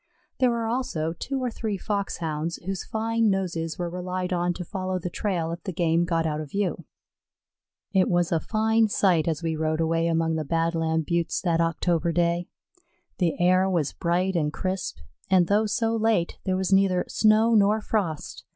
[0.39, 4.97] There were also two or three Foxhounds, whose fine noses were relied on to follow
[4.97, 6.85] the trail if the game got out of view.
[7.93, 12.11] It was a fine sight as we rode away among the Badland Buttes that October
[12.11, 12.47] day.
[13.19, 14.97] The air was bright and crisp,
[15.29, 18.43] and though so late, there was neither snow nor frost.